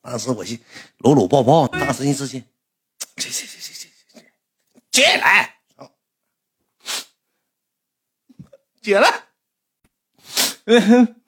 [0.00, 0.56] 当时我就
[0.98, 2.42] 搂搂抱抱，当时一直接，
[3.16, 4.24] 起起起起起起，
[4.90, 5.58] 起来，
[8.80, 9.24] 起来，
[10.64, 11.20] 嗯，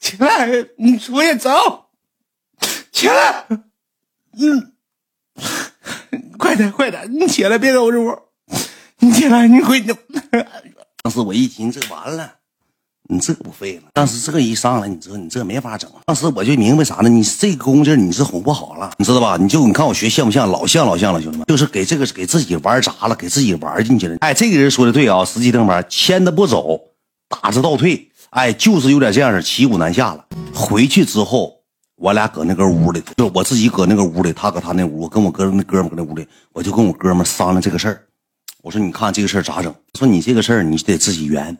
[0.00, 1.90] 起来，你出去走，
[2.90, 3.46] 起来，
[4.38, 4.76] 嗯，
[6.38, 8.18] 快点快点，你起来，别搁我这屋，
[8.98, 9.94] 你起来，你回去。
[11.02, 12.40] 当时我一听，这完了。
[13.08, 13.82] 你这不废了？
[13.92, 15.90] 当时这个一上来，你知道你这没法整。
[16.04, 17.08] 当时我就明白啥呢？
[17.08, 19.36] 你这个功劲你是哄不好了，你知道吧？
[19.40, 20.50] 你就你看我学像不像？
[20.50, 24.16] 老像老像了，兄弟们，就是给这个给自己玩砸了，给自己玩进去了。
[24.20, 26.78] 哎，这个人说的对啊，司机登班，牵着不走，
[27.28, 30.24] 打着倒退，哎，就是有点这样式，骑虎难下了。
[30.54, 31.52] 回去之后，
[31.96, 38.02] 我俩搁那个屋里，就我自己搁那个屋里，他搁他那屋，我跟我哥那哥们搁那屋里，我就跟我哥们商量这个事儿。
[38.62, 39.72] 我说你看这个事儿咋整？
[39.98, 41.56] 说你这个事儿你得自己圆。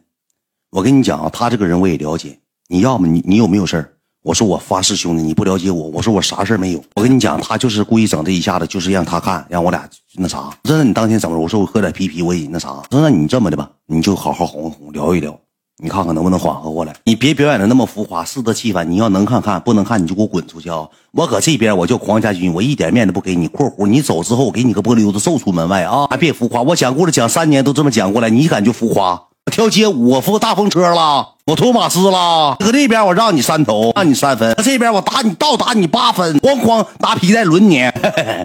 [0.71, 2.39] 我跟你讲啊，他这个人我也了解。
[2.69, 3.93] 你要么你你有没有事儿？
[4.23, 5.89] 我说我发誓，兄弟，你不了解我。
[5.89, 6.83] 我说我啥事儿没有。
[6.97, 10.51] 我跟你讲，他就是故意整这一下子，就是让他看，让我俩那啥。
[10.65, 11.39] 那你当天怎么？
[11.39, 12.69] 我说我喝点啤啤，我也那啥。
[12.91, 15.39] 说那你这么的吧，你就好好哄哄，聊一聊，
[15.81, 16.93] 你看看能不能缓和过来。
[17.05, 18.91] 你别表演的那么浮夸，适得其反。
[18.91, 20.89] 你要能看看，不能看你就给我滚出去啊！
[21.13, 23.47] 我搁这边，我叫黄家军，我一点面子不给你。
[23.47, 26.09] 括弧你走之后，我给你个玻璃溜子揍出门外啊！
[26.11, 29.23] 还别浮夸，我讲故事讲三年都这么讲过来，你敢就浮夸？
[29.57, 32.57] 跳街舞，我扶大风车了，我托马斯了。
[32.59, 36.39] 搁这边我让你三头，让你三分；这边我打你，倒打你八分。
[36.41, 37.81] 哐哐拿皮带抡你，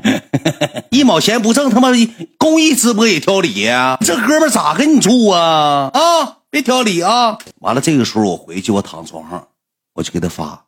[0.89, 1.89] 一毛钱不挣，他妈
[2.37, 3.97] 公益直播也挑理呀？
[3.99, 5.91] 这哥们咋跟你处啊？
[5.93, 7.37] 啊，别挑理啊！
[7.59, 9.45] 完了，这个时候我回去，我躺床上，
[9.93, 10.63] 我就给他发，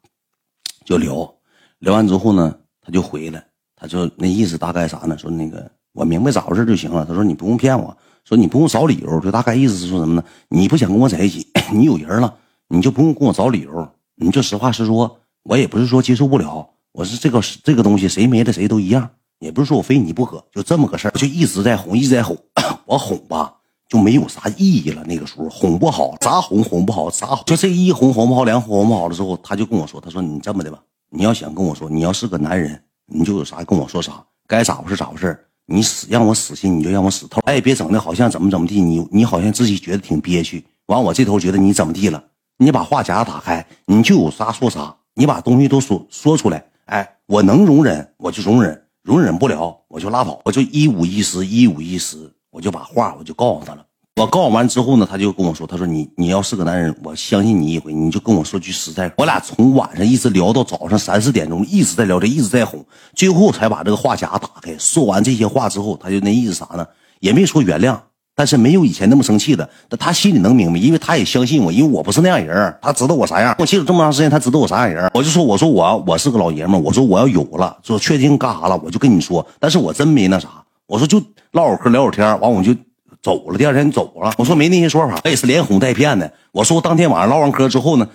[0.83, 1.33] 就聊
[1.79, 2.53] 聊完之后呢，
[2.85, 3.41] 他就回来，
[3.79, 5.17] 他就那意思大概啥呢？
[5.17, 7.05] 说那个我明白咋回事就行了。
[7.05, 7.95] 他说你不用骗我。
[8.25, 10.23] 说你不用找理由，就大概意思是说什么呢？
[10.49, 12.33] 你不想跟我在一起， 你有人了，
[12.69, 15.19] 你就不用跟我找理由，你就实话实说。
[15.43, 21.11] 我也不是说接受不了，我是这个这个东西，谁没了谁都一样，也不是说我非你不可，就这么个事儿。
[21.11, 22.37] 就一直在哄，一直在哄，
[22.87, 23.53] 我哄吧
[23.89, 25.03] 就没有啥意义了。
[25.03, 37.39] 那个时候哄不好，咋哄哄不好，咋哄就这一哄哄不好，两哄不好了之后，他就跟我说：“他说你这么的吧，你要想跟我说，你要是个男人，你就有啥跟我说啥，该咋回事咋回事。”你死让我死心，你就让我死透。
[37.45, 40.63] 哎，别整的好像怎么怎么地，你你好像自己觉得挺憋屈。
[40.87, 42.21] 完，我这头觉得你怎么地了？
[42.57, 46.63] 你把话匣子打开，你就有啥说啥，你把东西都说说出来。
[46.85, 50.41] 哎，我能容忍，我就容忍；容忍不了，我就拉倒。
[50.43, 53.85] 我就一五一十，一五一十，我就把话我就告诉他了。
[54.21, 62.85] 我告诉完之后呢，他就跟我说：“他说你你要是个男人，我相信你一回，你就跟我说句实在。”我俩从晚上一直聊到早上三四点钟，一直在聊天，一直在哄，
[63.15, 64.77] 最后才把这个话匣打开。
[64.77, 66.85] 说完这些话之后，他就那意思啥呢？
[67.21, 67.97] 也没说原谅，
[68.35, 69.67] 但是没有以前那么生气了。
[69.89, 73.55] 但他心里能明白，因为他也相信我，因为我不是那样人他知道我啥样。
[73.57, 79.43] 我记了这么长时间，他知道我啥样人我就说：“我说我我是个老爷们我说我要有了，说确定干啥了，我就跟你说。
[79.59, 80.49] 但是我真没那啥。
[80.85, 81.19] 我说就
[81.53, 82.75] 唠会嗑，聊会天完我就。”
[83.23, 84.33] 走了，第二天走了。
[84.37, 86.31] 我说没那些说法，我也是连哄带骗的。
[86.51, 88.07] 我说当天晚上唠完嗑之后呢，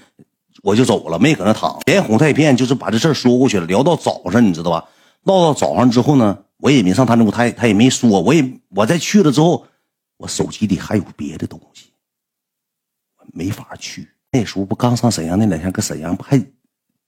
[0.63, 1.81] 我就走了，没搁那躺。
[1.87, 4.85] 连哄带骗就是把这事儿说过去了，聊到早上，你知道吧？
[5.25, 8.21] 唠到早上之后呢，我也没上他那屋，他他也没说。
[8.21, 9.67] 我也我再去了之后，
[10.19, 11.87] 我手机里还有别的东西，
[13.33, 14.07] 没法去。
[14.31, 16.39] 那时候不刚上沈阳那两天，搁沈阳不还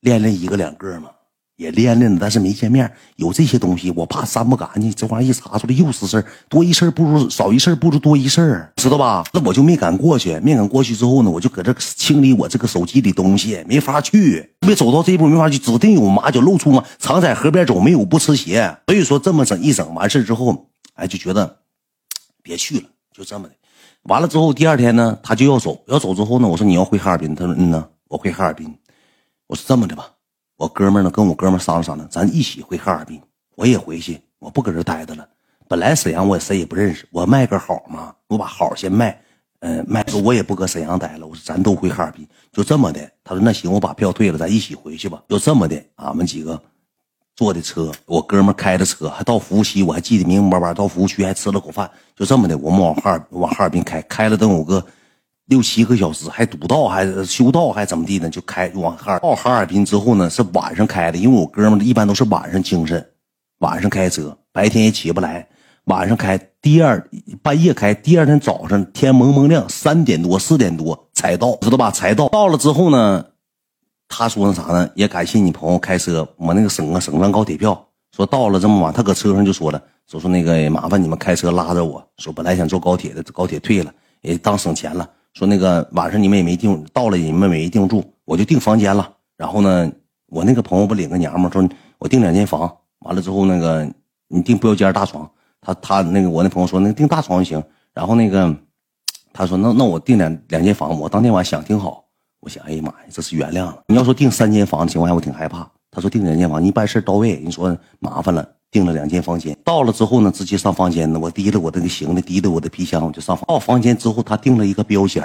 [0.00, 1.11] 练了一个两个吗？
[1.60, 2.91] 也练练了，但是没见面。
[3.16, 4.91] 有这些东西，我怕删不干净。
[4.94, 9.22] 这玩意一查出来又是事儿，多一事不如少一事不如多一事知道吧？
[9.34, 10.41] 那我就没敢过去。
[10.41, 14.50] 没敢过去之后呢，我就搁这清理我这个手机里东西，没法去。
[14.66, 16.82] 没走到这一步，没法去，指定有马脚露出嘛。
[16.99, 18.75] 常在河边走，没有不湿鞋。
[18.87, 21.59] 所以说这么整一整完事之后，哎，就觉得
[22.43, 22.84] 别去了，
[23.15, 23.54] 就这么的。
[24.04, 28.75] 完了之后，第二天呢，他就要走，要走之后呢，我说你要回哈尔滨，他说嗯呢，我回哈尔滨。
[29.47, 30.06] 我说这么的吧。
[30.60, 33.19] 我哥们呢，跟我哥们商量商量，咱一起回哈尔滨。
[33.54, 35.26] 我也回去，我不搁这待着了。
[35.66, 39.19] 本来沈阳我谁也不认识，我卖个好嘛，我把好先卖，
[39.60, 41.26] 嗯，卖个我也不搁沈阳待了。
[41.26, 43.00] 我说咱都回哈尔滨，就这么的。
[43.25, 45.22] 他说那行，我把票退了，咱一起回去吧。
[45.31, 46.62] 就这么的，俺们几个
[47.34, 50.75] 坐的车，我哥们开的车，还到服务区，我还记得明明白白。
[50.75, 54.84] 到服务区还吃了口饭，就这么的，我们往哈尔往哈尔滨开，开了等有个。
[55.50, 58.31] 六七个小时，还堵道，还修道，还怎么地呢？
[58.31, 63.05] 就开往哈尔到哈尔滨之后呢，是晚上开的，因为我哥们一般都是晚上精神，
[63.58, 65.49] 晚上开车，白天也起不来。
[65.87, 67.05] 晚上开，第二
[67.43, 71.91] 半夜开，第二天早上天蒙蒙亮，三点多四点多才到，知道吧？
[71.91, 72.29] 才到。
[72.29, 73.25] 到了之后呢，
[74.06, 74.88] 他说那啥呢？
[74.94, 77.88] 也感谢你朋友开车，我那个省啊省段高铁票。
[78.14, 82.06] 说到了这么晚，他搁车上就说了，说说那个麻烦你们开车拉着我。
[82.19, 85.08] 说本来想坐高铁的，高铁退了，也当省钱了。
[85.35, 89.11] 说那个晚上你们也没定，到了你们没定住，我就订房间了。
[89.37, 89.91] 然后呢，
[90.27, 91.67] 我那个朋友不领个娘们说，
[91.99, 93.88] 我订两间房，完了之后那个
[94.29, 95.31] 你订标间大床，
[95.61, 97.62] 他他那个我那朋友说那订大床就行，
[97.94, 98.55] 然后那个
[99.32, 102.05] 他说那那我订两两间房，我当天晚上想挺好，
[102.41, 103.82] 我想哎呀妈呀，这是原谅了。
[103.87, 105.71] 你要说订三间房的情况下，我挺害怕。
[105.91, 108.47] 他说订两间房，你办事到位，你说麻烦了。
[108.70, 111.19] 订了两间房间，到了之后呢，直接上房间呢。
[111.19, 113.44] 我提着我这个行李，提着我的皮箱，我就上房。
[113.49, 115.22] 到房间之后，他订了一个标间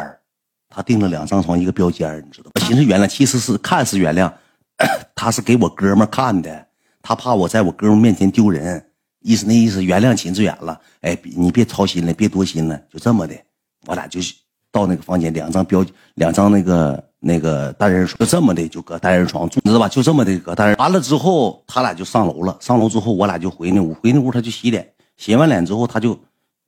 [0.67, 2.49] 他订了两张床，一个标间你知道？
[2.55, 4.31] 我寻思原谅，其实是看似原谅，
[5.15, 6.67] 他是给我哥们看的，
[7.01, 8.83] 他怕我在我哥们面前丢人，
[9.21, 10.81] 意思那意思原谅秦志远了。
[11.01, 13.35] 哎，你别操心了，别多心了，就这么的，
[13.85, 14.19] 我俩就
[14.75, 15.85] 到那个房间，两张标，
[16.15, 17.01] 两张那个。
[17.27, 19.89] 那个单人床就这么的，就搁单人床住，你知道吧？
[19.89, 20.77] 就这么的搁单人。
[20.77, 22.55] 完了之后，他俩就上楼了。
[22.59, 24.87] 上楼之后，我俩就回那屋，回那屋他就洗脸。
[25.17, 26.15] 洗完脸之后，他就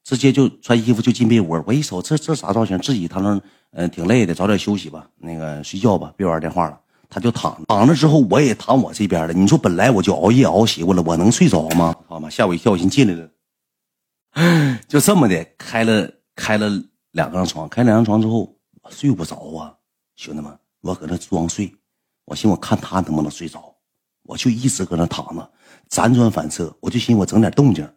[0.03, 1.63] 直接就穿衣服就进被窝。
[1.67, 2.75] 我一瞅，这这啥造型？
[2.79, 3.39] 自己他那，
[3.73, 6.79] 嗯，挺累的，早点休息吧，那个睡觉吧，别玩电话了。
[7.07, 9.33] 他就躺躺着之后，我也躺我这边了。
[9.33, 11.95] 你说本来我就熬夜熬习惯了，我能睡着吗？
[12.07, 12.27] 好吗？
[12.31, 16.67] 吓我一跳，我寻进来了， 就这么的开了开了
[17.11, 19.75] 两张床，开两张床之后，我睡不着啊。
[20.15, 21.73] 兄弟们，我搁那装睡，
[22.25, 23.75] 我寻我看他能不能睡着，
[24.23, 25.51] 我就一直搁那躺着，
[25.89, 27.87] 辗转反侧，我就寻我整点动静，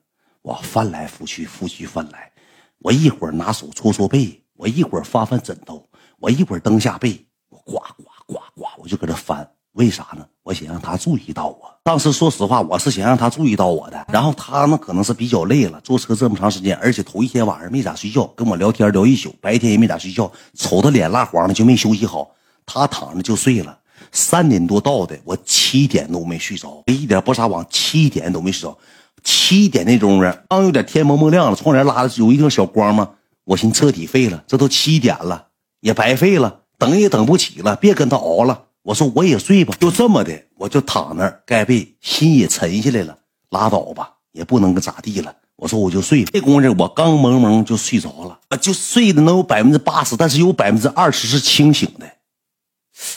[0.43, 2.31] 我翻来覆去，覆去翻来，
[2.79, 5.87] 我一会儿拿手搓搓背，我一会儿翻翻枕头，
[6.19, 9.51] 我一会儿蹬下背，我呱呱呱呱，我就搁这翻。
[9.73, 10.29] 为啥呢？
[10.51, 11.73] 我想让他注意到我。
[11.85, 14.07] 当时说实话，我是想让他注意到我的。
[14.13, 22.29] 然后他呢，可能是比较累了，坐车这么长时间，而且头一天晚上没咋睡觉，跟我聊天聊一宿，白天也没咋睡觉，瞅他脸蜡黄的，就没休息好。
[22.67, 23.79] 他躺着就睡了，
[24.11, 28.77] 三点多到的，我七点都没睡着，一点不撒谎，七点都没睡着。
[29.23, 33.09] 七点那钟啊，刚有点天蒙蒙亮了，窗帘拉的有一点小光嘛，
[33.45, 35.47] 我寻彻底废了，这都七点了，
[35.81, 38.65] 也白费了，等也等不起了，别跟他熬了。
[38.83, 43.19] 我说我也睡吧，就这么的，我就躺那儿盖被，心也沉下来了，
[43.51, 45.35] 拉倒吧，也不能个咋地了。
[45.57, 52.11] 我说我就睡，这功夫我刚蒙蒙就睡着了，就睡的能有百分之八十，但是有百分之二十是清醒的。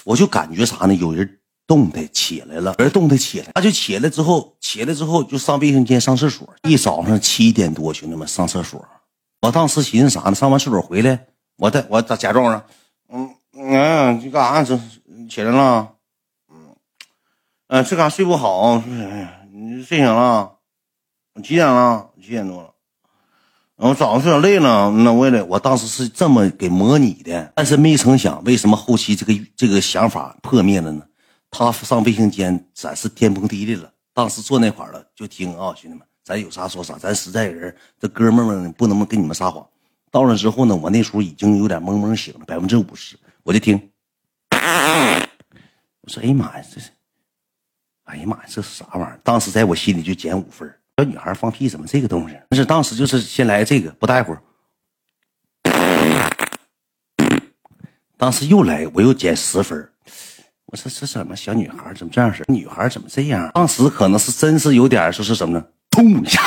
[0.03, 0.93] 我就感觉啥呢？
[0.95, 6.53] 有人动弹起来了，有人动弹起来，他就起来之后，起来之后就上卫生间上厕所。
[6.63, 8.85] 一早上七点多，兄弟们上厕所，
[9.39, 10.35] 我当时寻思啥呢？
[10.35, 12.61] 上完厕所回来，我再我咋假装呢？
[13.13, 14.63] 嗯嗯，你干啥？
[14.63, 14.77] 这？
[15.29, 15.93] 起来了，
[16.49, 16.75] 嗯，
[17.67, 20.57] 嗯，这嘎睡不好，哎呀你睡醒了？
[21.43, 22.09] 几点了？
[22.21, 22.69] 几点多了？
[23.75, 25.43] 我早上睡点累了，那我也得。
[25.45, 31.03] 我当时是这么给模拟的，但是没成想，为什么后期这个这个想法破灭了呢？
[31.49, 33.91] 他上卫生间，咱是天崩地裂了。
[34.13, 39.65] 当时坐那块了，就听啊，兄弟们，咱有啥说啥，咱实在人，这哥们们不能跟你们撒谎。
[40.11, 43.89] 到了之后呢，我那时候已经有点懵懵醒了，百分之五十，我就听。
[46.01, 46.89] 我说：“哎呀妈呀，这是！
[48.03, 50.73] 哎呀妈呀，这是啥玩意儿？”当时在我心里就减五分。
[50.97, 52.39] 小女孩放屁怎么这个动静？
[52.49, 54.41] 但是当时就是先来这个，不待会儿，
[58.17, 59.89] 当时又来，我又减十分。
[60.65, 62.43] 我说这怎么小女孩怎么这样式？
[62.47, 63.49] 女孩怎么这样？
[63.53, 65.65] 当时可能是真是有点说是什么呢？
[65.89, 66.41] 通一下，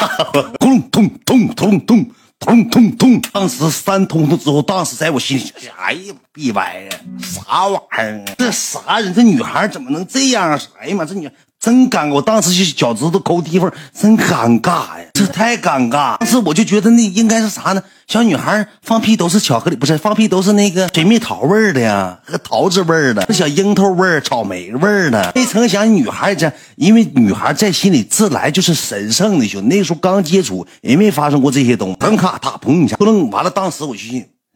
[0.61, 2.09] 咚咚咚咚咚。
[2.09, 3.21] 通通通通！
[3.33, 8.35] 当时三通通之后，当时在我心里，哎呀，闭歪呀，啥玩意儿啊？
[8.39, 9.13] 这啥人？
[9.13, 10.61] 这女孩怎么能这样啊？
[10.79, 11.29] 哎呀妈，这女
[11.67, 12.13] 真尴尬！
[12.13, 16.17] 我当时就脚趾头抠地方，真尴尬呀，这太尴尬。
[16.19, 17.83] 当时我就觉得那应该是啥呢？
[18.07, 25.33] 小女孩放屁都是巧克力，不是放屁都是那个水蜜桃味的呀，和桃子味的，小樱桃味草莓味的。
[25.35, 29.77] 没成想女孩这，因为女孩在心里自来就是神圣的，兄弟。
[29.77, 31.97] 那时候刚接触，也没发生过这些东西。
[31.97, 33.51] 砰咔嗒砰一下，不能完了。
[33.51, 34.03] 当时我就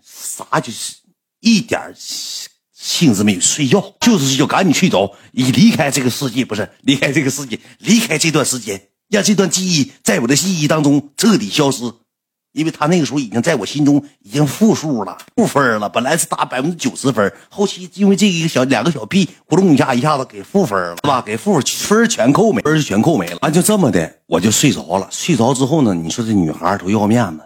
[0.01, 0.95] 啥就是
[1.41, 1.81] 一点
[2.81, 11.83] 兴致没有，睡觉就是睡觉，赶紧睡着，已离开这个世界，不是离开这个世界，离开这段时间，让这段记忆在我的记忆当中彻底消失。
[12.53, 15.89] 因为他那个时候已经在我心中已经负数了，负分了。
[15.89, 21.23] 本来是打百分之九十分，后期因为这一个小两个小屁，咕咚一下一下子给负分了，是吧？
[21.23, 23.39] 给负分全扣没，分全扣没了。
[23.43, 25.07] 完就这么的，我就睡着了。
[25.13, 27.45] 睡着之后呢，你说这女孩都要面子，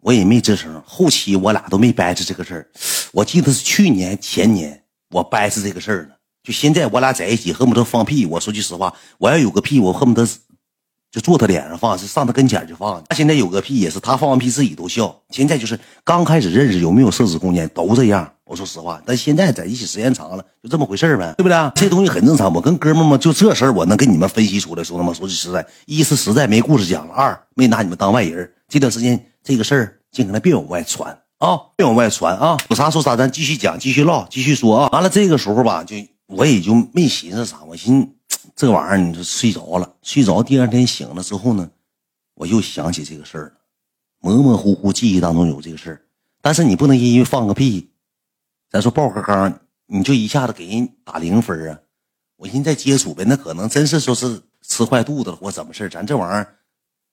[0.00, 0.82] 我也没吱声。
[0.84, 2.68] 后期我俩都没掰扯这个事儿。
[3.12, 6.14] 我记得是去年前年我掰扯这个事儿呢。
[6.42, 8.24] 就现在我俩在一起，恨不得放屁。
[8.24, 10.28] 我说句实话，我要有个屁，我恨不得。
[11.12, 13.02] 就坐他脸上放，是上他跟前就放。
[13.08, 15.12] 他现在有个屁也是，他放完屁自己都笑。
[15.30, 18.32] 现在就是刚开始认识，有没有设置空间都这样。
[18.44, 21.56] 我说实话，但现在在一起时间长了，就这么回事呗，对不对？
[21.74, 22.52] 这东西很正常。
[22.54, 24.84] 我跟哥们们就这事儿，我能跟你们分析出来。
[24.84, 28.48] 兄弟们，说句实在，一是实在没故事讲了，二没拿你们当外人。
[28.68, 32.56] 这段时间这个事儿尽可能别往外传啊，别往外传啊。
[32.68, 34.88] 有啥说啥，咱继续讲，继续唠，继续说啊。
[34.92, 35.96] 完了这个时候吧，就。
[36.32, 38.08] 我也就没寻思啥，我寻思
[38.54, 41.68] 这玩意儿你就睡着了，睡着第二天醒了之后呢，
[42.36, 43.52] 我又想起这个事儿了，
[44.20, 46.00] 模模糊糊记忆当中有这个事儿，
[46.40, 47.90] 但是你不能因为放个屁，
[48.70, 49.52] 咱说爆个缸，
[49.86, 51.80] 你就一下子给人打零分啊！
[52.36, 56.54] 我寻思再接触呗，那可能真是说是吃坏肚子了或怎么事咱这玩意儿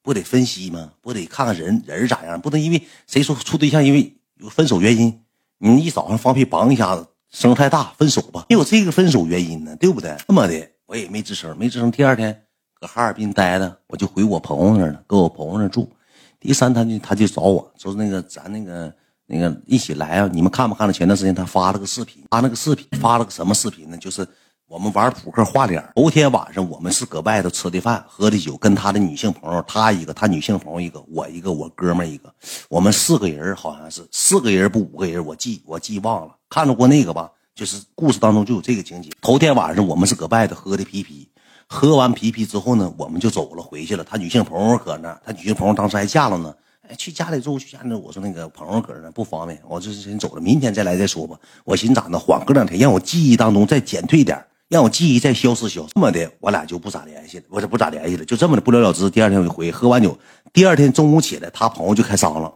[0.07, 0.89] 不得分析吗？
[1.01, 2.39] 不得看看人人咋样？
[2.39, 5.21] 不能因为谁说处对象因为有分手原因，
[5.57, 8.45] 你一早上放屁梆一下子声太大分手吧？
[8.47, 10.15] 没有这个分手原因呢，对不对？
[10.25, 11.91] 这么的，我也没吱声，没吱声。
[11.91, 12.41] 第二天
[12.79, 15.91] 搁哈尔滨待着，我就回我朋友那儿了，搁我朋友那儿住。
[16.39, 18.95] 第三天就他就找我说那个咱那个
[19.25, 20.29] 那个一起来啊！
[20.31, 22.23] 你们看没看到前段时间他发了个视频？
[22.29, 23.97] 发那个视频发了个什么视频呢？
[23.97, 24.25] 就是。
[24.67, 32.29] 我们玩扑克画脸，头天晚上我们是搁外头吃的饭，喝的酒，跟他的女性朋友，他一个，他女性朋友一个，我一个，我哥们一个，
[32.67, 37.31] 我们四个人好像是四个人不五个人，我记我记忘了，看着过那个吧？
[37.55, 39.09] 就是故事当中就有这个情节。
[39.21, 41.29] 头天晚上我们是搁外头喝的啤啤，
[41.65, 44.03] 喝完啤啤之后呢，我们就走了，回去了。
[44.03, 46.53] 他女性朋友搁那，他女性朋友当时还嫁了呢。
[46.89, 47.93] 哎，去家里住，去家里。
[47.93, 51.37] 我说那个朋友搁那不方便，我就先走了，明天再来再说吧。
[51.63, 54.41] 我寻思咋的，缓个两天，让我记忆当中再减退点。
[54.69, 59.09] 让我记忆再消失消失，这么的，我俩就不咋联系了，我这不咋联系了，就这么的不了了之。
[59.09, 60.17] 第二天我就回，喝完酒，
[60.51, 62.45] 第二天中午起来，他朋友就开张了。